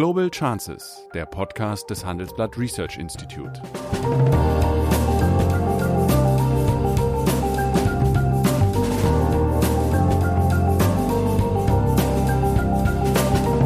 [0.00, 3.60] Global Chances, der Podcast des Handelsblatt Research Institute.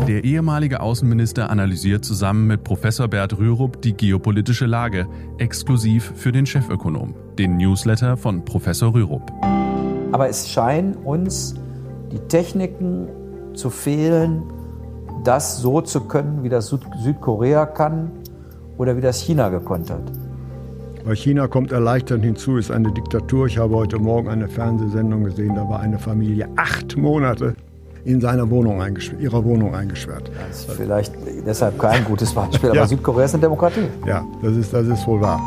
[0.08, 5.06] Der ehemalige Außenminister analysiert zusammen mit Professor Bert Rürup die geopolitische Lage,
[5.38, 9.30] exklusiv für den Chefökonom, den Newsletter von Professor Rürup.
[10.10, 11.54] Aber es scheinen uns
[12.10, 13.06] die Techniken
[13.54, 14.42] zu fehlen,
[15.24, 18.10] das so zu können, wie das Südkorea kann
[18.76, 20.02] oder wie das China gekonnt hat.
[21.04, 23.46] Bei China kommt erleichtert hinzu, ist eine Diktatur.
[23.46, 27.54] Ich habe heute Morgen eine Fernsehsendung gesehen, da war eine Familie acht Monate
[28.04, 28.82] in seiner Wohnung
[29.18, 30.30] ihrer Wohnung eingesperrt.
[30.48, 31.14] Das ist vielleicht
[31.46, 32.86] deshalb kein gutes Beispiel, aber ja.
[32.86, 33.88] Südkorea ist eine Demokratie.
[34.06, 35.40] Ja, das ist, das ist wohl wahr.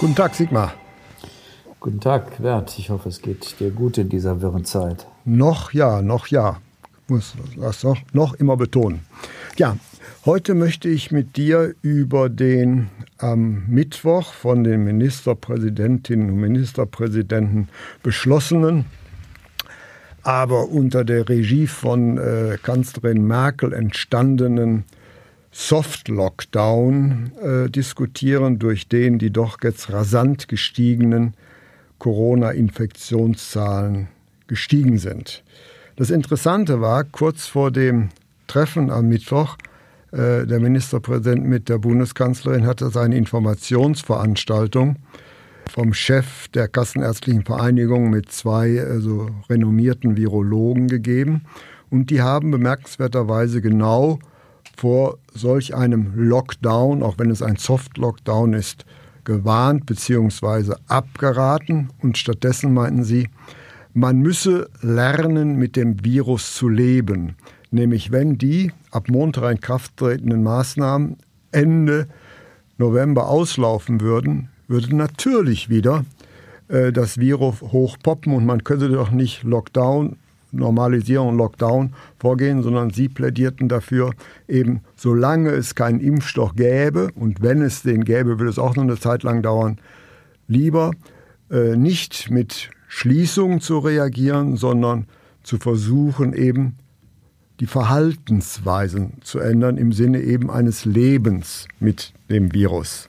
[0.00, 0.72] Guten Tag, Sigmar.
[1.80, 2.76] Guten Tag, Bert.
[2.78, 5.06] Ich hoffe, es geht dir gut in dieser wirren Zeit.
[5.24, 6.56] Noch ja, noch ja.
[7.08, 9.00] Muss das noch, noch immer betonen.
[9.56, 9.76] Ja,
[10.24, 12.88] heute möchte ich mit dir über den
[13.18, 17.68] am Mittwoch von den Ministerpräsidentinnen und Ministerpräsidenten
[18.02, 18.86] beschlossenen
[20.26, 24.82] aber unter der Regie von äh, Kanzlerin Merkel entstandenen
[25.52, 31.34] Soft-Lockdown äh, diskutieren, durch den die doch jetzt rasant gestiegenen
[32.00, 34.08] Corona-Infektionszahlen
[34.48, 35.44] gestiegen sind.
[35.96, 38.10] Das Interessante war, kurz vor dem
[38.46, 39.56] Treffen am Mittwoch,
[40.12, 44.96] äh, der Ministerpräsident mit der Bundeskanzlerin hatte seine Informationsveranstaltung
[45.70, 51.46] vom Chef der Kassenärztlichen Vereinigung mit zwei also renommierten Virologen gegeben.
[51.88, 54.18] Und die haben bemerkenswerterweise genau
[54.76, 58.84] vor solch einem Lockdown, auch wenn es ein Soft-Lockdown ist,
[59.24, 60.74] gewarnt bzw.
[60.88, 61.88] abgeraten.
[62.02, 63.30] Und stattdessen meinten sie,
[63.96, 67.34] man müsse lernen, mit dem Virus zu leben.
[67.70, 71.16] Nämlich wenn die ab Montag in Kraft tretenden Maßnahmen
[71.50, 72.06] Ende
[72.76, 76.04] November auslaufen würden, würde natürlich wieder
[76.68, 80.16] äh, das Virus hochpoppen und man könnte doch nicht Lockdown,
[80.52, 84.12] Normalisierung, Lockdown vorgehen, sondern sie plädierten dafür,
[84.46, 88.82] eben solange es keinen Impfstoff gäbe und wenn es den gäbe, würde es auch noch
[88.82, 89.78] eine Zeit lang dauern,
[90.48, 90.90] lieber
[91.50, 95.06] äh, nicht mit Schließungen zu reagieren, sondern
[95.42, 96.76] zu versuchen, eben
[97.60, 103.08] die Verhaltensweisen zu ändern im Sinne eben eines Lebens mit dem Virus.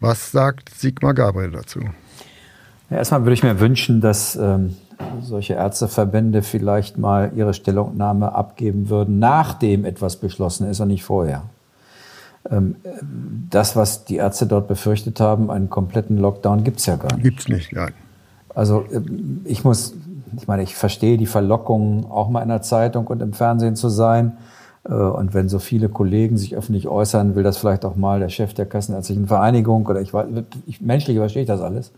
[0.00, 1.80] Was sagt Sigmar Gabriel dazu?
[2.90, 4.76] Ja, erstmal würde ich mir wünschen, dass ähm,
[5.22, 11.44] solche Ärzteverbände vielleicht mal ihre Stellungnahme abgeben würden, nachdem etwas beschlossen ist und nicht vorher.
[12.50, 12.76] Ähm,
[13.50, 17.24] das, was die Ärzte dort befürchtet haben, einen kompletten Lockdown, gibt es ja gar nicht.
[17.24, 17.92] Gibt es nicht, nein.
[18.58, 19.94] Also ähm, ich muss,
[20.36, 23.88] ich meine, ich verstehe die Verlockung, auch mal in der Zeitung und im Fernsehen zu
[23.88, 24.36] sein.
[24.84, 28.30] Äh, und wenn so viele Kollegen sich öffentlich äußern, will das vielleicht auch mal der
[28.30, 30.12] Chef der Kassenärztlichen Vereinigung oder ich,
[30.66, 31.92] ich menschlich verstehe ich das alles.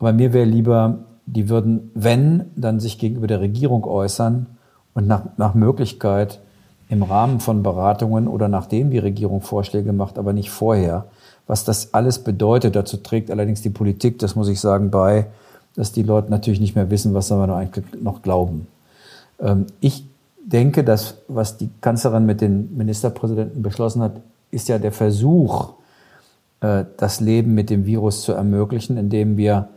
[0.00, 4.46] Aber mir wäre lieber, die würden, wenn, dann sich gegenüber der Regierung äußern
[4.94, 6.40] und nach, nach Möglichkeit
[6.88, 11.04] im Rahmen von Beratungen oder nachdem die Regierung Vorschläge macht, aber nicht vorher.
[11.46, 15.26] Was das alles bedeutet, dazu trägt allerdings die Politik, das muss ich sagen, bei,
[15.76, 18.66] dass die Leute natürlich nicht mehr wissen, was soll man eigentlich noch glauben.
[19.40, 20.04] Ähm, ich
[20.44, 24.12] denke, dass was die Kanzlerin mit den Ministerpräsidenten beschlossen hat,
[24.50, 25.74] ist ja der Versuch,
[26.60, 29.68] äh, das Leben mit dem Virus zu ermöglichen, indem wir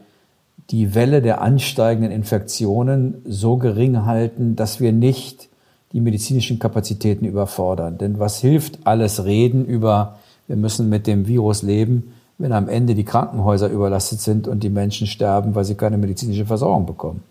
[0.70, 5.48] die Welle der ansteigenden Infektionen so gering halten, dass wir nicht
[5.94, 7.98] die medizinischen Kapazitäten überfordern.
[7.98, 12.96] Denn was hilft alles Reden über, wir müssen mit dem Virus leben, wenn am Ende
[12.96, 17.24] die Krankenhäuser überlastet sind und die Menschen sterben, weil sie keine medizinische Versorgung bekommen?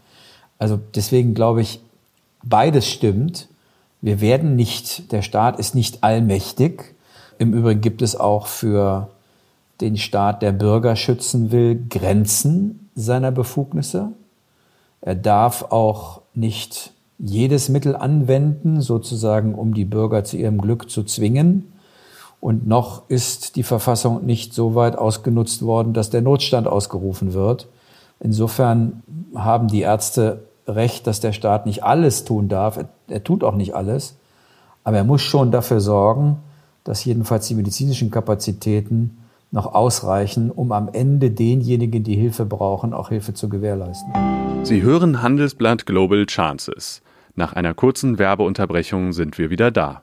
[0.58, 1.80] Also deswegen glaube ich,
[2.42, 3.48] beides stimmt.
[4.00, 6.94] Wir werden nicht, der Staat ist nicht allmächtig.
[7.38, 9.08] Im Übrigen gibt es auch für
[9.80, 14.12] den Staat, der Bürger schützen will, Grenzen seiner Befugnisse.
[15.02, 21.04] Er darf auch nicht jedes Mittel anwenden, sozusagen, um die Bürger zu ihrem Glück zu
[21.04, 21.72] zwingen.
[22.40, 27.68] Und noch ist die Verfassung nicht so weit ausgenutzt worden, dass der Notstand ausgerufen wird.
[28.20, 29.02] Insofern
[29.34, 32.76] haben die Ärzte recht, dass der Staat nicht alles tun darf.
[32.76, 34.16] Er, er tut auch nicht alles.
[34.84, 36.38] Aber er muss schon dafür sorgen,
[36.84, 39.18] dass jedenfalls die medizinischen Kapazitäten
[39.50, 44.12] noch ausreichen, um am Ende denjenigen, die Hilfe brauchen, auch Hilfe zu gewährleisten.
[44.62, 47.02] Sie hören Handelsblatt Global Chances.
[47.34, 50.02] Nach einer kurzen Werbeunterbrechung sind wir wieder da.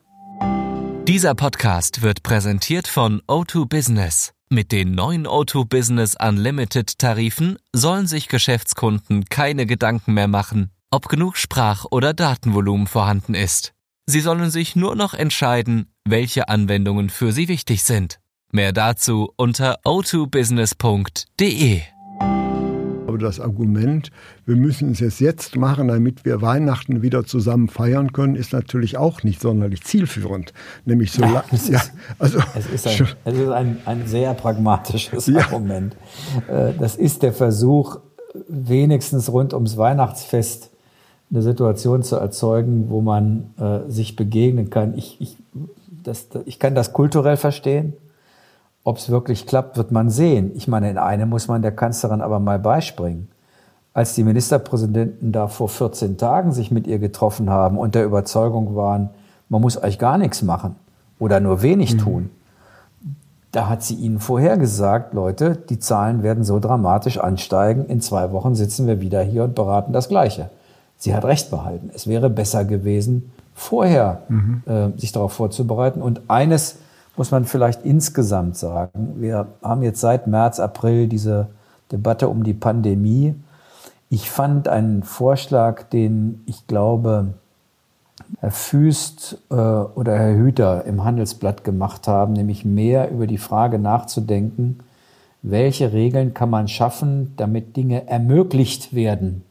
[1.08, 4.32] Dieser Podcast wird präsentiert von O2 Business.
[4.50, 11.10] Mit den neuen O2 Business Unlimited Tarifen sollen sich Geschäftskunden keine Gedanken mehr machen, ob
[11.10, 13.74] genug Sprach- oder Datenvolumen vorhanden ist.
[14.06, 18.22] Sie sollen sich nur noch entscheiden, welche Anwendungen für Sie wichtig sind.
[18.54, 21.82] Mehr dazu unter o2business.de.
[23.14, 24.10] Aber das Argument,
[24.48, 28.98] wir müssen es jetzt, jetzt machen, damit wir Weihnachten wieder zusammen feiern können, ist natürlich
[28.98, 30.52] auch nicht sonderlich zielführend.
[30.86, 34.34] Nämlich so ja, es, ja, ist, also, es ist, ein, es ist ein, ein sehr
[34.34, 35.42] pragmatisches ja.
[35.42, 35.96] Argument.
[36.48, 38.00] Äh, das ist der Versuch,
[38.48, 40.72] wenigstens rund ums Weihnachtsfest
[41.30, 44.98] eine Situation zu erzeugen, wo man äh, sich begegnen kann.
[44.98, 45.38] Ich, ich,
[46.04, 47.94] das, ich kann das kulturell verstehen.
[48.84, 50.52] Ob es wirklich klappt, wird man sehen.
[50.56, 53.30] Ich meine, in einem muss man der Kanzlerin aber mal beispringen.
[53.94, 58.76] Als die Ministerpräsidenten da vor 14 Tagen sich mit ihr getroffen haben und der Überzeugung
[58.76, 59.10] waren,
[59.50, 60.76] man muss eigentlich gar nichts machen
[61.20, 62.00] oder nur wenig mhm.
[62.00, 62.30] tun,
[63.54, 68.56] da hat sie ihnen vorhergesagt, Leute, die Zahlen werden so dramatisch ansteigen, in zwei Wochen
[68.56, 70.50] sitzen wir wieder hier und beraten das Gleiche.
[70.98, 71.92] Sie hat recht behalten.
[71.94, 74.64] Es wäre besser gewesen, vorher mhm.
[74.66, 76.02] äh, sich darauf vorzubereiten.
[76.02, 76.78] Und eines
[77.16, 79.16] muss man vielleicht insgesamt sagen.
[79.18, 81.50] Wir haben jetzt seit März, April diese
[81.92, 83.36] Debatte um die Pandemie.
[84.10, 87.34] Ich fand einen Vorschlag, den ich glaube,
[88.40, 93.80] Herr Füst äh, oder Herr Hüter im Handelsblatt gemacht haben, nämlich mehr über die Frage
[93.80, 94.80] nachzudenken,
[95.42, 99.44] welche Regeln kann man schaffen, damit Dinge ermöglicht werden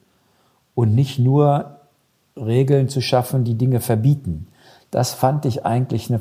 [0.74, 1.76] und nicht nur
[2.36, 4.48] Regeln zu schaffen, die Dinge verbieten.
[4.90, 6.20] Das fand ich eigentlich eine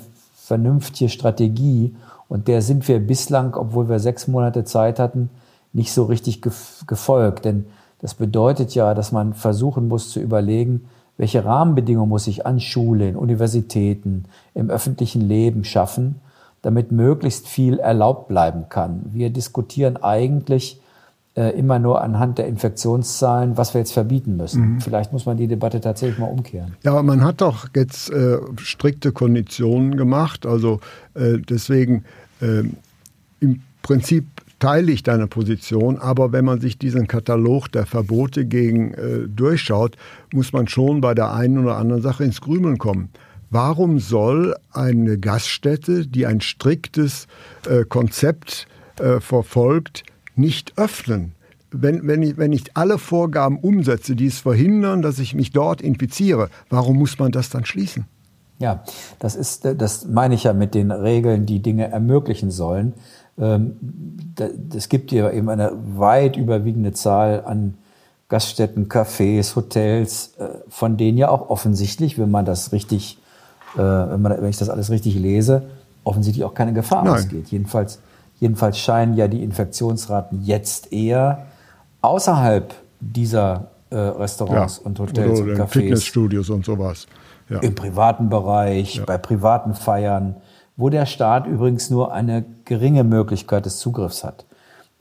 [0.51, 1.95] vernünftige Strategie
[2.27, 5.29] und der sind wir bislang, obwohl wir sechs Monate Zeit hatten,
[5.71, 7.45] nicht so richtig gefolgt.
[7.45, 7.67] Denn
[7.99, 13.15] das bedeutet ja, dass man versuchen muss zu überlegen, welche Rahmenbedingungen muss ich an Schulen,
[13.15, 16.19] Universitäten, im öffentlichen Leben schaffen,
[16.61, 19.03] damit möglichst viel erlaubt bleiben kann.
[19.13, 20.80] Wir diskutieren eigentlich
[21.33, 24.73] äh, immer nur anhand der Infektionszahlen, was wir jetzt verbieten müssen.
[24.73, 24.81] Mhm.
[24.81, 26.75] Vielleicht muss man die Debatte tatsächlich mal umkehren.
[26.83, 30.45] Ja, aber man hat doch jetzt äh, strikte Konditionen gemacht.
[30.45, 30.81] Also
[31.13, 32.03] äh, deswegen
[32.41, 32.63] äh,
[33.39, 34.25] im Prinzip
[34.59, 39.95] teile ich deine Position, aber wenn man sich diesen Katalog der Verbote gegen äh, durchschaut,
[40.33, 43.07] muss man schon bei der einen oder anderen Sache ins Grübeln kommen.
[43.49, 47.27] Warum soll eine Gaststätte, die ein striktes
[47.89, 48.65] Konzept
[49.19, 50.03] verfolgt,
[50.35, 51.33] nicht öffnen?
[51.71, 55.81] Wenn, wenn, ich, wenn ich alle Vorgaben umsetze, die es verhindern, dass ich mich dort
[55.81, 58.05] infiziere, warum muss man das dann schließen?
[58.59, 58.83] Ja,
[59.19, 62.93] das ist, das meine ich ja mit den Regeln, die Dinge ermöglichen sollen.
[63.39, 63.75] Ähm,
[64.75, 67.75] es gibt ja eben eine weit überwiegende Zahl an
[68.29, 73.17] Gaststätten, Cafés, Hotels, äh, von denen ja auch offensichtlich, wenn man das richtig,
[73.75, 75.63] äh, wenn, man, wenn ich das alles richtig lese,
[76.03, 77.15] offensichtlich auch keine Gefahr Nein.
[77.15, 77.47] ausgeht.
[77.49, 77.99] Jedenfalls,
[78.41, 81.45] jedenfalls scheinen ja die Infektionsraten jetzt eher
[82.01, 85.67] außerhalb dieser äh, Restaurants ja, und Hotels und Cafés.
[85.67, 87.07] Fitnessstudios und sowas.
[87.47, 87.59] Ja.
[87.59, 89.05] Im privaten Bereich, ja.
[89.05, 90.35] bei privaten Feiern
[90.81, 94.45] wo der Staat übrigens nur eine geringe Möglichkeit des Zugriffs hat.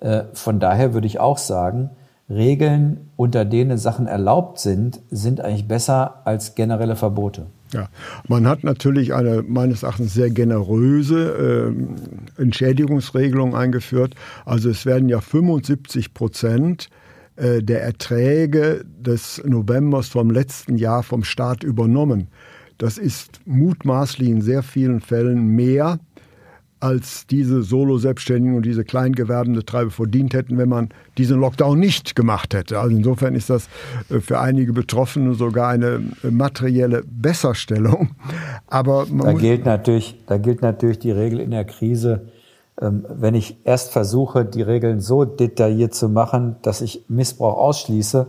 [0.00, 1.90] Äh, von daher würde ich auch sagen,
[2.28, 7.46] Regeln, unter denen Sachen erlaubt sind, sind eigentlich besser als generelle Verbote.
[7.72, 7.88] Ja,
[8.26, 11.72] man hat natürlich eine meines Erachtens sehr generöse
[12.38, 14.14] äh, Entschädigungsregelung eingeführt.
[14.44, 16.88] Also es werden ja 75 Prozent
[17.36, 22.28] äh, der Erträge des Novembers vom letzten Jahr vom Staat übernommen.
[22.78, 26.00] Das ist mutmaßlich in sehr vielen Fällen mehr,
[26.80, 32.80] als diese Solo-Selbstständigen und diese Kleingewerbende verdient hätten, wenn man diesen Lockdown nicht gemacht hätte.
[32.80, 33.68] Also insofern ist das
[34.08, 38.10] äh, für einige Betroffene sogar eine äh, materielle Besserstellung.
[38.66, 42.28] Aber da gilt natürlich, da gilt natürlich die Regel in der Krise.
[42.80, 48.26] Ähm, wenn ich erst versuche, die Regeln so detailliert zu machen, dass ich Missbrauch ausschließe,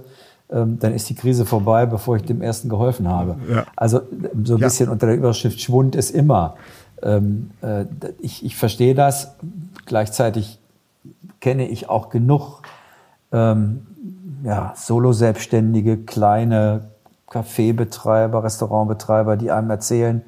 [0.52, 3.38] ähm, dann ist die Krise vorbei, bevor ich dem ersten geholfen habe.
[3.50, 3.66] Ja.
[3.78, 4.02] Also
[4.44, 4.68] so ein ja.
[4.68, 6.56] bisschen unter der Überschrift Schwund ist immer.
[7.04, 7.86] Ähm, äh,
[8.20, 9.36] ich, ich verstehe das.
[9.86, 10.60] Gleichzeitig
[11.40, 12.62] kenne ich auch genug
[13.32, 13.88] ähm,
[14.44, 16.92] ja, Solo-Selbstständige, kleine
[17.30, 20.22] Kaffeebetreiber, Restaurantbetreiber, die einem erzählen,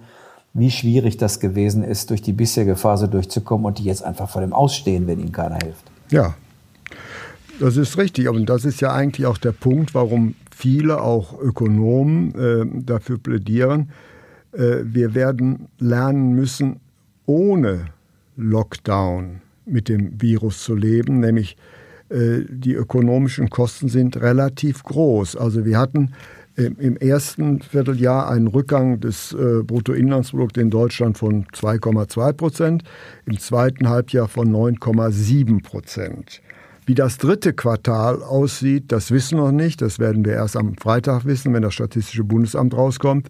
[0.53, 4.41] wie schwierig das gewesen ist, durch die bisherige Phase durchzukommen und die jetzt einfach vor
[4.41, 5.83] dem Ausstehen, wenn ihnen keiner hilft.
[6.09, 6.35] Ja,
[7.59, 12.35] das ist richtig, und das ist ja eigentlich auch der Punkt, warum viele, auch Ökonomen,
[12.35, 13.89] äh, dafür plädieren,
[14.55, 16.79] wir werden lernen müssen,
[17.25, 17.85] ohne
[18.35, 21.57] Lockdown mit dem Virus zu leben, nämlich
[22.09, 25.35] äh, die ökonomischen Kosten sind relativ groß.
[25.35, 26.13] Also wir hatten
[26.55, 32.83] im ersten Vierteljahr einen Rückgang des äh, Bruttoinlandsprodukts in Deutschland von 2,2 Prozent,
[33.25, 36.41] im zweiten Halbjahr von 9,7 Prozent.
[36.85, 39.81] Wie das dritte Quartal aussieht, das wissen wir noch nicht.
[39.81, 43.29] Das werden wir erst am Freitag wissen, wenn das Statistische Bundesamt rauskommt.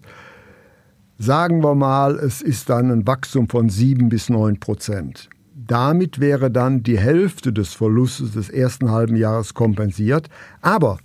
[1.18, 5.28] Sagen wir mal, es ist dann ein Wachstum von 7 bis 9 Prozent.
[5.54, 10.28] Damit wäre dann die Hälfte des Verlustes des ersten halben Jahres kompensiert.
[10.60, 10.98] Aber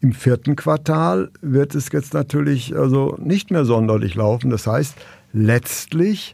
[0.00, 4.50] im vierten Quartal wird es jetzt natürlich also nicht mehr sonderlich laufen.
[4.50, 4.96] Das heißt,
[5.32, 6.32] letztlich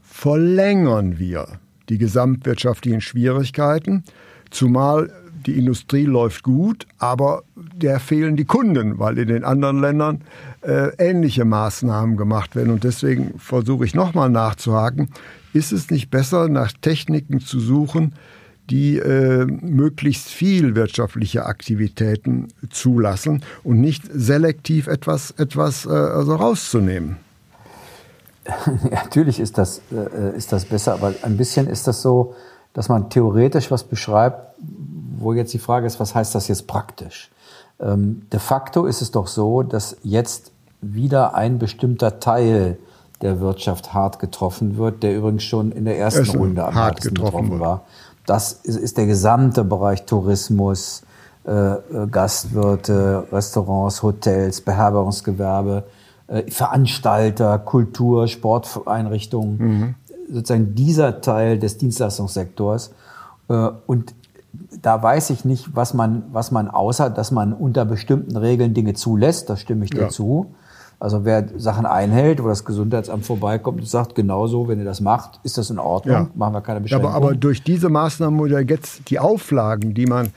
[0.00, 1.46] verlängern wir
[1.88, 4.04] die gesamtwirtschaftlichen Schwierigkeiten,
[4.50, 5.10] zumal
[5.46, 10.22] die Industrie läuft gut, aber der fehlen die Kunden, weil in den anderen Ländern
[10.66, 12.72] äh, ähnliche Maßnahmen gemacht werden.
[12.72, 15.10] Und deswegen versuche ich nochmal nachzuhaken,
[15.52, 18.14] ist es nicht besser, nach Techniken zu suchen,
[18.68, 27.16] die äh, möglichst viel wirtschaftliche Aktivitäten zulassen und nicht selektiv etwas, etwas äh, also rauszunehmen?
[28.90, 32.34] Natürlich ist das, äh, ist das besser, aber ein bisschen ist das so,
[32.72, 34.56] dass man theoretisch was beschreibt,
[35.18, 37.30] wo jetzt die Frage ist, was heißt das jetzt praktisch?
[37.80, 40.52] Ähm, de facto ist es doch so, dass jetzt
[40.94, 42.78] wieder ein bestimmter Teil
[43.22, 47.00] der Wirtschaft hart getroffen wird, der übrigens schon in der ersten Essen Runde am hart
[47.00, 47.82] getroffen getroffen war.
[48.26, 51.02] Das ist, ist der gesamte Bereich Tourismus,
[51.46, 55.84] äh, äh, Gastwirte, Restaurants, Hotels, Beherbergungsgewerbe,
[56.26, 59.94] äh, Veranstalter, Kultur, Sporteinrichtungen, Mhm.
[60.28, 62.90] sozusagen dieser Teil des Dienstleistungssektors.
[63.48, 64.14] Äh, und
[64.82, 68.94] da weiß ich nicht, was man, was man außer, dass man unter bestimmten Regeln Dinge
[68.94, 70.08] zulässt, da stimme ich dir Ja.
[70.08, 70.54] zu.
[70.98, 75.40] Also wer Sachen einhält, wo das Gesundheitsamt vorbeikommt und sagt, genauso, wenn ihr das macht,
[75.42, 76.30] ist das in Ordnung, Ja.
[76.34, 77.14] machen wir keine Beschränkungen.
[77.14, 80.28] aber, aber durch diese Maßnahmen oder jetzt die Auflagen, die man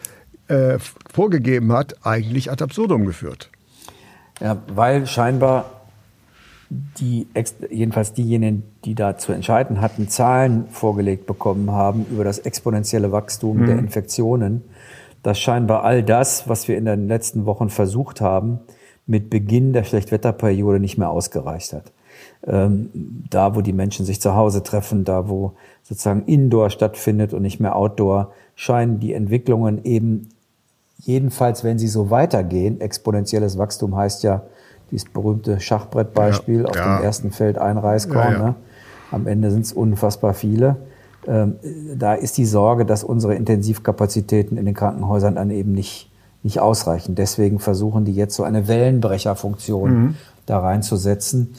[0.49, 0.77] äh,
[1.13, 3.49] vorgegeben hat, eigentlich ad absurdum geführt.
[4.41, 5.65] Ja, weil scheinbar
[6.69, 7.27] die,
[7.71, 13.65] jedenfalls diejenigen, die da zu entscheiden hatten, Zahlen vorgelegt bekommen haben über das exponentielle Wachstum
[13.65, 14.61] der Infektionen,
[15.23, 18.59] dass scheinbar all das, was wir in den letzten Wochen versucht haben,
[19.09, 21.91] mit Beginn der Schlechtwetterperiode nicht mehr ausgereicht hat.
[22.45, 22.89] Ähm,
[23.29, 27.59] da, wo die Menschen sich zu Hause treffen, da, wo sozusagen Indoor stattfindet und nicht
[27.59, 30.29] mehr Outdoor, scheinen die Entwicklungen eben
[30.99, 34.43] jedenfalls, wenn sie so weitergehen, exponentielles Wachstum heißt ja
[34.91, 38.33] dieses berühmte Schachbrettbeispiel Ja, auf dem ersten Feld ein Reiskorn.
[38.33, 38.45] Ja, ja.
[38.45, 38.55] Ne?
[39.11, 40.77] Am Ende sind es unfassbar viele.
[41.27, 41.55] Ähm,
[41.95, 46.08] da ist die Sorge, dass unsere Intensivkapazitäten in den Krankenhäusern dann eben nicht,
[46.43, 47.15] nicht ausreichen.
[47.15, 50.15] Deswegen versuchen die jetzt so eine Wellenbrecherfunktion Mhm.
[50.45, 51.53] da reinzusetzen.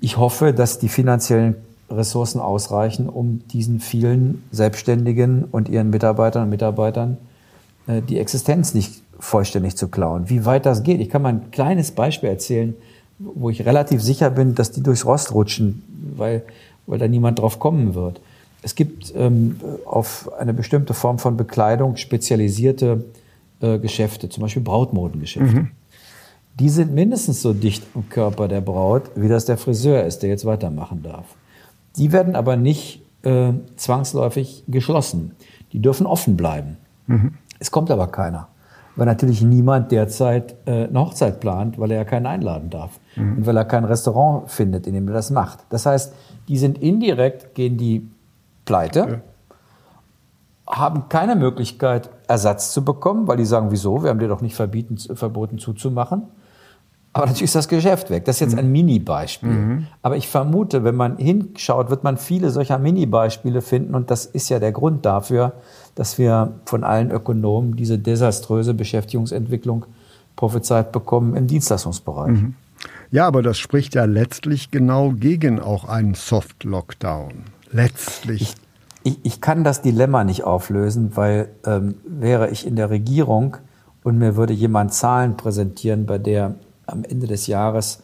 [0.00, 1.56] Ich hoffe, dass die finanziellen
[1.90, 7.16] Ressourcen ausreichen, um diesen vielen Selbstständigen und ihren Mitarbeitern und Mitarbeitern
[7.86, 10.28] äh, die Existenz nicht vollständig zu klauen.
[10.28, 12.74] Wie weit das geht, ich kann mal ein kleines Beispiel erzählen,
[13.18, 15.82] wo ich relativ sicher bin, dass die durchs Rost rutschen,
[16.16, 16.42] weil,
[16.86, 18.20] weil da niemand drauf kommen wird.
[18.62, 23.04] Es gibt ähm, auf eine bestimmte Form von Bekleidung spezialisierte
[23.60, 25.68] äh, Geschäfte, zum Beispiel Brautmodengeschäfte.
[26.58, 30.30] Die sind mindestens so dicht am Körper der Braut, wie das der Friseur ist, der
[30.30, 31.26] jetzt weitermachen darf.
[31.96, 35.32] Die werden aber nicht äh, zwangsläufig geschlossen.
[35.72, 36.76] Die dürfen offen bleiben.
[37.58, 38.48] Es kommt aber keiner,
[38.96, 42.98] weil natürlich niemand derzeit äh, eine Hochzeit plant, weil er ja keinen einladen darf
[43.36, 45.60] und weil er kein Restaurant findet, in dem er das macht.
[45.70, 46.12] Das heißt,
[46.48, 48.08] die sind indirekt, gehen die
[48.64, 49.22] pleite,
[50.68, 54.56] haben keine Möglichkeit, Ersatz zu bekommen, weil die sagen, wieso, wir haben dir doch nicht
[54.56, 56.22] verbieten, verboten zuzumachen.
[57.12, 58.26] Aber natürlich ist das Geschäft weg.
[58.26, 59.86] Das ist jetzt ein Mini-Beispiel.
[60.02, 63.94] Aber ich vermute, wenn man hinschaut, wird man viele solcher Mini-Beispiele finden.
[63.94, 65.54] Und das ist ja der Grund dafür,
[65.94, 69.86] dass wir von allen Ökonomen diese desaströse Beschäftigungsentwicklung
[70.36, 72.38] prophezeit bekommen im Dienstleistungsbereich.
[73.10, 77.32] Ja, aber das spricht ja letztlich genau gegen auch einen Soft-Lockdown.
[77.72, 78.42] Letztlich.
[78.42, 78.54] Ich,
[79.22, 83.56] ich kann das Dilemma nicht auflösen, weil ähm, wäre ich in der Regierung
[84.02, 86.54] und mir würde jemand Zahlen präsentieren, bei der
[86.86, 88.02] am Ende des Jahres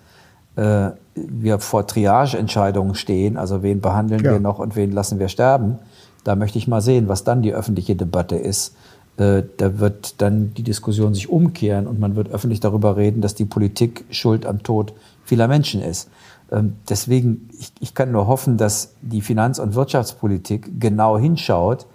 [0.56, 4.32] äh, wir vor Triageentscheidungen stehen, also wen behandeln Ja.
[4.32, 5.78] wir noch und wen lassen wir sterben,
[6.25, 8.75] da möchte ich mal sehen, was dann die öffentliche Debatte ist.
[9.16, 13.35] Äh, da wird dann die Diskussion sich umkehren und man wird öffentlich darüber reden, dass
[13.35, 14.94] die Politik schuld am Tod
[15.25, 16.09] vieler Menschen ist.
[16.52, 21.87] Ähm, deswegen, ich, ich kann nur hoffen, dass die Finanz- und Wirtschaftspolitik genau hinschaut,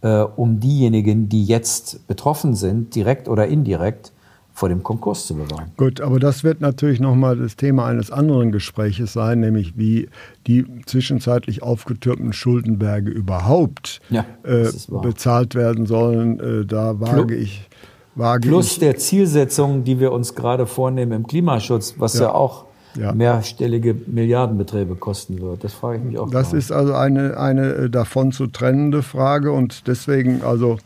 [0.00, 4.12] äh, um diejenigen, die jetzt betroffen sind, direkt oder indirekt,
[4.54, 5.70] vor dem Konkurs zu bewahren.
[5.76, 10.08] Gut, aber das wird natürlich nochmal das Thema eines anderen Gespräches sein, nämlich wie
[10.48, 14.68] die zwischenzeitlich aufgetürmten Schuldenberge überhaupt Ja, äh,
[15.00, 16.40] bezahlt werden sollen.
[16.40, 17.68] Äh, da wage ich,
[18.16, 22.34] wage Plus ich der Zielsetzung, die wir uns gerade vornehmen im Klimaschutz, was ja, Ja.
[22.34, 22.64] auch
[22.98, 23.12] Ja.
[23.12, 25.64] mehrstellige Milliardenbeträge kosten wird.
[25.64, 26.30] Das frage ich mich auch.
[26.30, 26.58] Das gerade.
[26.58, 30.78] ist also eine, eine äh, davon zu trennende Frage und deswegen also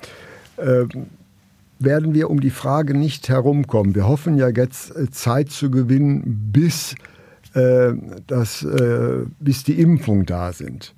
[0.57, 0.85] äh,
[1.79, 3.95] werden wir um die Frage nicht herumkommen.
[3.95, 6.95] Wir hoffen ja jetzt äh, Zeit zu gewinnen, bis
[7.55, 7.93] äh,
[8.27, 10.95] dass, äh, bis die Impfung da sind.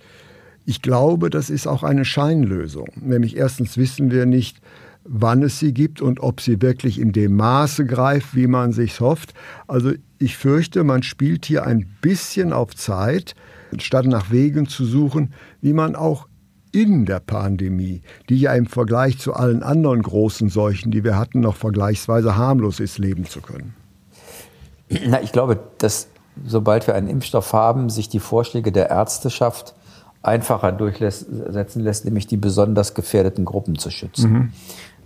[0.66, 2.88] Ich glaube, das ist auch eine Scheinlösung.
[3.00, 4.58] Nämlich erstens wissen wir nicht,
[5.04, 9.00] wann es sie gibt und ob sie wirklich in dem Maße greift, wie man sich
[9.00, 9.34] hofft.
[9.68, 13.34] Also ich fürchte, man spielt hier ein bisschen auf Zeit,
[13.78, 16.26] statt nach Wegen zu suchen, wie man auch
[16.72, 21.40] in der Pandemie, die ja im Vergleich zu allen anderen großen Seuchen, die wir hatten,
[21.40, 23.74] noch vergleichsweise harmlos ist, leben zu können.
[24.88, 26.08] Na, ich glaube, dass
[26.44, 29.74] sobald wir einen Impfstoff haben, sich die Vorschläge der Ärzteschaft
[30.22, 34.32] einfacher durchsetzen lässt, nämlich die besonders gefährdeten Gruppen zu schützen.
[34.32, 34.52] Mhm.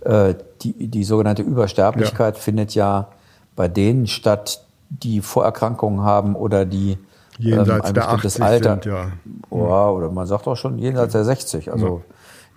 [0.01, 2.41] Äh, die, die sogenannte Übersterblichkeit ja.
[2.41, 3.09] findet ja
[3.55, 6.97] bei denen statt, die Vorerkrankungen haben oder die
[7.37, 8.73] jenseits ähm, ein bestimmtes Alter.
[8.73, 9.11] Sind, ja.
[9.49, 11.71] Oh, oder man sagt auch schon jenseits der 60.
[11.71, 12.03] Also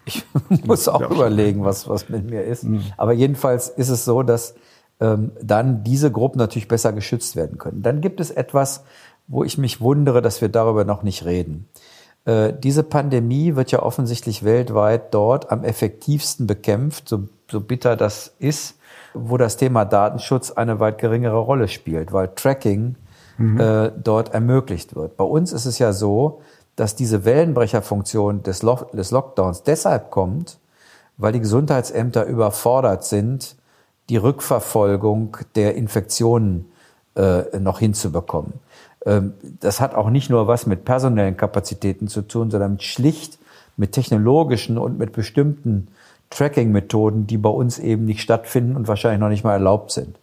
[0.04, 0.24] ich
[0.64, 2.64] muss auch überlegen, was, was mit mir ist.
[2.64, 2.82] Mhm.
[2.96, 4.54] Aber jedenfalls ist es so, dass
[5.00, 7.82] ähm, dann diese Gruppen natürlich besser geschützt werden können.
[7.82, 8.84] Dann gibt es etwas,
[9.28, 11.68] wo ich mich wundere, dass wir darüber noch nicht reden.
[12.24, 18.34] Äh, diese Pandemie wird ja offensichtlich weltweit dort am effektivsten bekämpft, so, so bitter das
[18.38, 18.76] ist,
[19.14, 22.96] wo das Thema Datenschutz eine weit geringere Rolle spielt, weil Tracking
[23.38, 23.60] mhm.
[23.60, 25.16] äh, dort ermöglicht wird.
[25.16, 26.40] Bei uns ist es ja so,
[26.76, 30.58] dass diese Wellenbrecherfunktion des, Lo des Lockdowns deshalb kommt,
[31.16, 33.56] weil die Gesundheitsämter überfordert sind,
[34.08, 36.72] die Rückverfolgung der Infektionen
[37.14, 38.54] äh, noch hinzubekommen.
[39.06, 43.38] Ähm, das hat auch nicht nur was mit personellen Kapazitäten zu tun, sondern schlicht
[43.76, 45.88] mit technologischen und mit bestimmten
[46.30, 50.18] Tracking-Methoden, die bei uns eben nicht stattfinden und wahrscheinlich noch nicht mal erlaubt sind.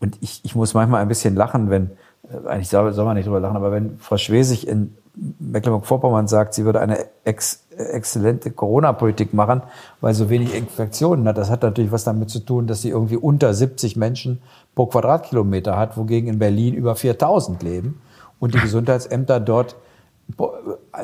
[0.00, 1.90] Und ich, ich muss manchmal ein bisschen lachen, wenn,
[2.28, 4.94] äh, eigentlich soll, soll man nicht drüber lachen, aber wenn Frau Schwesig in
[5.38, 9.62] Mecklenburg-Vorpommern sagt, sie würde eine ex exzellente Corona-Politik machen,
[10.00, 11.38] weil so wenig Infektionen hat.
[11.38, 14.40] Das hat natürlich was damit zu tun, dass sie irgendwie unter 70 Menschen
[14.76, 18.00] pro Quadratkilometer hat, wogegen in Berlin über 4000 leben
[18.38, 19.76] und die Gesundheitsämter dort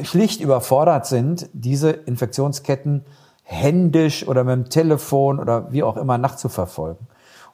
[0.02, 3.04] schlicht überfordert sind, diese Infektionsketten
[3.42, 7.06] händisch oder mit dem Telefon oder wie auch immer nachzuverfolgen.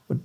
[0.09, 0.23] Und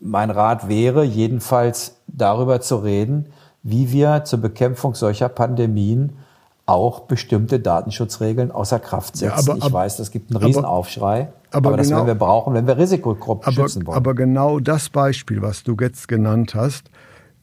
[0.00, 3.26] mein Rat wäre jedenfalls darüber zu reden,
[3.62, 6.18] wie wir zur Bekämpfung solcher Pandemien
[6.66, 9.46] auch bestimmte Datenschutzregeln außer Kraft setzen.
[9.46, 12.54] Ja, aber, ich weiß, es gibt einen Riesenaufschrei, aber, aber das genau, werden wir brauchen,
[12.54, 13.96] wenn wir Risikogruppen schützen wollen.
[13.96, 16.90] Aber genau das Beispiel, was du jetzt genannt hast,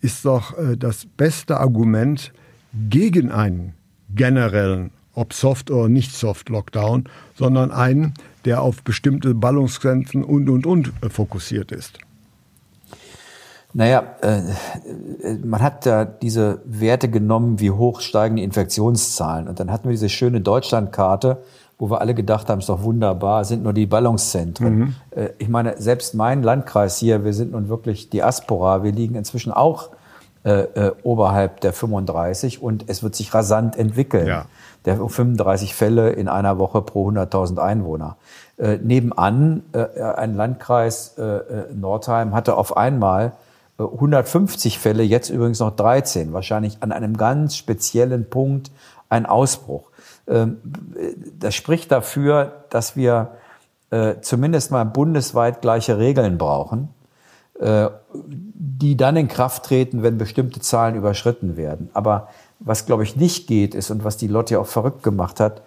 [0.03, 2.33] ist doch äh, das beste Argument
[2.89, 3.73] gegen einen
[4.13, 8.13] generellen, ob Soft oder nicht Soft Lockdown, sondern einen,
[8.45, 11.99] der auf bestimmte Ballungsgrenzen und und und äh, fokussiert ist.
[13.75, 14.41] Naja, äh,
[15.43, 19.47] man hat da diese Werte genommen, wie hoch steigen die Infektionszahlen.
[19.47, 21.43] Und dann hatten wir diese schöne Deutschlandkarte,
[21.83, 24.75] wo wir alle gedacht haben, ist doch wunderbar, sind nur die Ballungszentren.
[24.75, 24.95] Mhm.
[25.11, 29.51] Äh, ich meine, selbst mein Landkreis hier, wir sind nun wirklich Diaspora, wir liegen inzwischen
[29.51, 29.89] auch
[30.45, 34.27] äh, äh, oberhalb der 35 und es wird sich rasant entwickeln.
[34.27, 34.45] Ja.
[34.85, 38.15] Der 35 Fälle in einer Woche pro 100.000 Einwohner.
[38.57, 43.33] Äh, nebenan, äh, ein Landkreis äh, äh Nordheim hatte auf einmal
[43.77, 48.71] 150 Fälle, jetzt übrigens noch 13, wahrscheinlich an einem ganz speziellen Punkt
[49.09, 49.89] ein Ausbruch.
[50.27, 50.57] Ähm,
[51.39, 53.31] das spricht dafür, dass wir
[53.89, 56.89] äh, zumindest mal bundesweit gleiche Regeln brauchen,
[57.59, 61.89] äh, die dann in Kraft treten, wenn bestimmte Zahlen überschritten werden.
[61.93, 65.61] Aber was, glaube ich, nicht geht, ist und was die Lotte auch verrückt gemacht hat,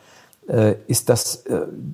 [0.49, 1.45] äh, ist, dass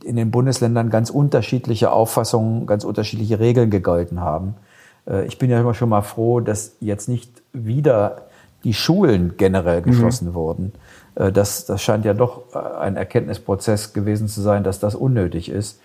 [0.05, 4.55] in den Bundesländern ganz unterschiedliche Auffassungen, ganz unterschiedliche Regeln gegolten haben.
[5.27, 8.29] Ich bin ja immer schon mal froh, dass jetzt nicht wieder
[8.64, 9.85] die Schulen generell mhm.
[9.85, 10.35] geschlossen mhm.
[10.35, 10.72] wurden.
[11.14, 15.48] Äh, das, das scheint ja doch äh, ein Erkenntnisprozess gewesen zu sein, dass das unnötig
[15.48, 15.81] ist.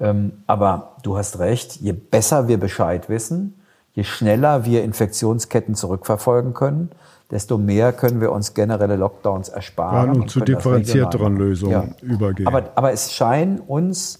[0.00, 3.54] Ähm, aber du hast recht, je besser wir Bescheid wissen,
[3.92, 6.90] je schneller wir Infektionsketten zurückverfolgen können,
[7.30, 10.06] desto mehr können wir uns generelle Lockdowns ersparen.
[10.06, 12.08] Ja, und, und zu differenzierteren Lösungen ja.
[12.08, 12.46] übergehen.
[12.46, 14.18] Aber, aber es scheinen uns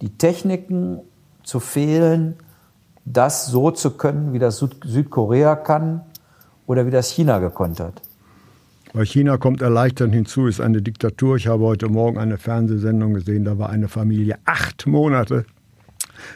[0.00, 1.00] die Techniken
[1.42, 2.36] zu fehlen,
[3.04, 6.02] das so zu können, wie das Südkorea kann
[6.66, 8.02] oder wie das China gekonnt hat.
[8.92, 11.36] Bei China kommt erleichternd hinzu, ist eine Diktatur.
[11.36, 15.44] Ich habe heute Morgen eine Fernsehsendung gesehen, da war eine Familie acht Monate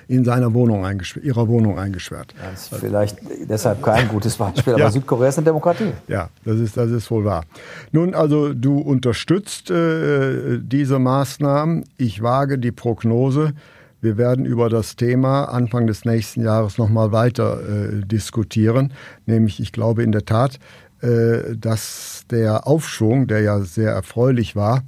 [0.09, 0.87] in seiner Wohnung
[1.23, 2.35] ihrer Wohnung eingesperrt.
[2.39, 4.91] Das ist vielleicht deshalb kein gutes Beispiel, aber ja.
[4.91, 5.93] Südkorea ist eine Demokratie.
[6.09, 7.45] Ja, das ist, das ist wohl wahr.
[7.93, 11.85] Nun, also du unterstützt äh, diese Maßnahmen.
[11.97, 13.53] Ich wage die Prognose,
[14.01, 18.93] wir werden über das Thema Anfang des nächsten Jahres nochmal weiter äh, diskutieren.
[19.27, 20.59] Nämlich, ich glaube in der Tat,
[21.03, 24.83] äh, dass der Aufschwung, der ja sehr erfreulich war,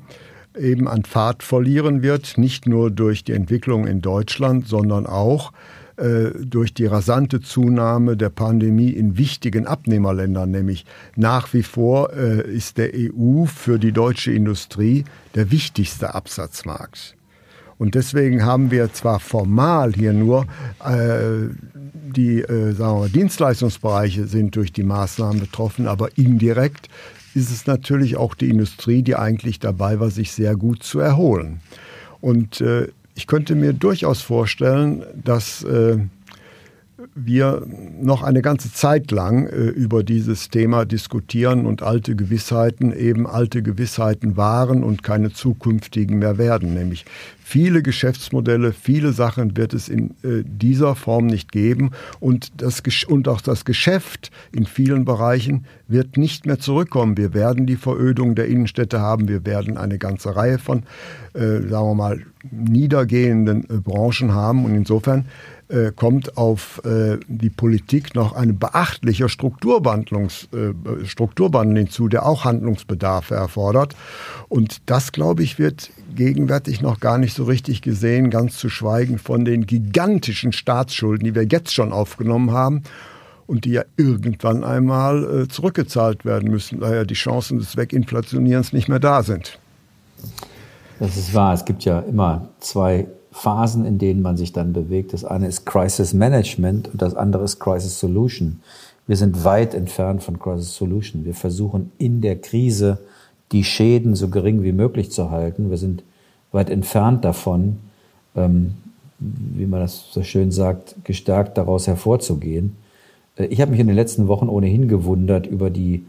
[0.58, 2.38] eben an Fahrt verlieren wird.
[2.38, 5.52] Nicht nur durch die Entwicklung in Deutschland, sondern auch
[5.96, 12.50] äh, durch die rasante Zunahme der Pandemie in wichtigen Abnehmerländern, nämlich nach wie vor äh,
[12.50, 17.14] ist der EU für die deutsche Industrie der wichtigste Absatzmarkt.
[17.82, 20.46] Und deswegen haben wir zwar formal hier nur
[20.84, 21.48] äh,
[22.14, 26.88] die äh, sagen wir, Dienstleistungsbereiche sind durch die Maßnahmen betroffen, aber indirekt
[27.34, 31.58] ist es natürlich auch die Industrie, die eigentlich dabei war, sich sehr gut zu erholen.
[32.20, 35.98] Und äh, ich könnte mir durchaus vorstellen, dass äh,
[37.14, 37.66] wir
[38.00, 43.62] noch eine ganze Zeit lang äh, über dieses Thema diskutieren und alte Gewissheiten eben alte
[43.62, 46.74] Gewissheiten waren und keine zukünftigen mehr werden.
[46.74, 47.04] Nämlich
[47.42, 53.28] viele Geschäftsmodelle, viele Sachen wird es in äh, dieser Form nicht geben und, das, und
[53.28, 57.16] auch das Geschäft in vielen Bereichen wird nicht mehr zurückkommen.
[57.16, 60.84] Wir werden die Verödung der Innenstädte haben, wir werden eine ganze Reihe von,
[61.34, 65.26] äh, sagen wir mal, niedergehenden äh, Branchen haben und insofern
[65.72, 72.44] äh, kommt auf äh, die Politik noch ein beachtlicher Strukturwandlungs, äh, Strukturwandel hinzu, der auch
[72.44, 73.96] Handlungsbedarf erfordert.
[74.50, 79.18] Und das, glaube ich, wird gegenwärtig noch gar nicht so richtig gesehen, ganz zu schweigen
[79.18, 82.82] von den gigantischen Staatsschulden, die wir jetzt schon aufgenommen haben
[83.46, 88.88] und die ja irgendwann einmal zurückgezahlt werden müssen, da ja die Chancen des Weginflationierens nicht
[88.88, 89.58] mehr da sind.
[90.98, 91.54] Das ist wahr.
[91.54, 95.12] Es gibt ja immer zwei Phasen, in denen man sich dann bewegt.
[95.12, 98.60] Das eine ist Crisis Management und das andere ist Crisis Solution.
[99.06, 101.24] Wir sind weit entfernt von Crisis Solution.
[101.24, 102.98] Wir versuchen in der Krise
[103.50, 105.70] die Schäden so gering wie möglich zu halten.
[105.70, 106.04] Wir sind
[106.52, 107.78] weit entfernt davon,
[108.36, 108.74] ähm,
[109.18, 112.76] wie man das so schön sagt, gestärkt daraus hervorzugehen.
[113.36, 116.04] Äh, ich habe mich in den letzten Wochen ohnehin gewundert über die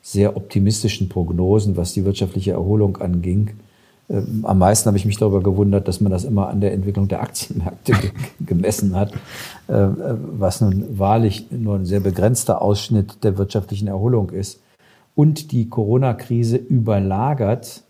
[0.00, 3.50] sehr optimistischen Prognosen, was die wirtschaftliche Erholung anging.
[4.10, 7.08] Ähm, am meisten habe ich mich darüber gewundert, dass man das immer an der Entwicklung
[7.08, 7.92] der Aktienmärkte
[8.40, 9.12] gemessen hat,
[9.68, 9.90] äh, äh,
[10.38, 14.60] was nun wahrlich nur ein sehr begrenzter Ausschnitt der wirtschaftlichen Erholung ist.
[15.14, 17.82] Und die Corona-Krise überlagert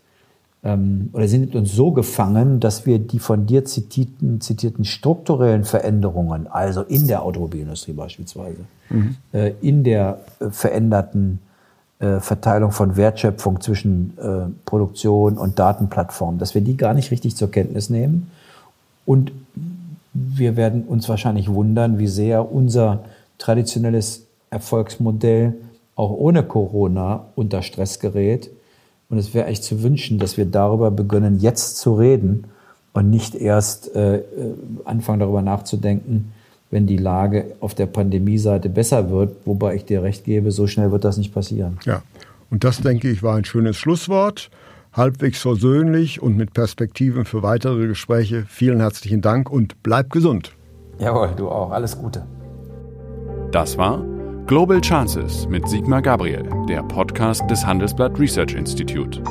[0.63, 6.47] ähm, oder sind uns so gefangen, dass wir die von dir zitierten, zitierten strukturellen Veränderungen,
[6.47, 9.15] also in der Automobilindustrie beispielsweise, mhm.
[9.31, 10.19] Äh, in der
[10.51, 11.39] veränderten
[11.99, 17.35] äh, Verteilung von Wertschöpfung zwischen äh, Produktion und Datenplattform, dass wir die gar nicht richtig
[17.35, 18.31] zur Kenntnis nehmen.
[19.05, 19.31] Und
[20.13, 23.03] wir werden uns wahrscheinlich wundern, wie sehr unser
[23.37, 25.55] traditionelles Erfolgsmodell
[25.95, 28.49] auch ohne Corona unter Stress gerät.
[29.09, 32.45] Und es wäre echt zu wünschen, dass wir darüber beginnen, jetzt zu reden
[32.93, 34.23] und nicht erst äh, äh
[34.85, 36.31] anfangen darüber nachzudenken,
[36.71, 40.91] wenn die Lage auf der Pandemie-Seite besser wird, wobei ich dir recht gebe, so schnell
[40.91, 41.79] wird das nicht passieren.
[41.85, 42.03] Ja,
[42.49, 44.49] und das, denke ich, war ein schönes Schlusswort.
[44.93, 48.45] Halbwegs versöhnlich und mit Perspektiven für weitere Gespräche.
[48.47, 50.53] Vielen herzlichen Dank und bleib gesund.
[50.97, 51.71] Jawohl, du auch.
[51.71, 52.25] Alles Gute.
[53.51, 54.03] Das war
[54.47, 59.21] Global Chances mit Sigmar Gabriel, der Podcast des Handelsblatt Research Institute.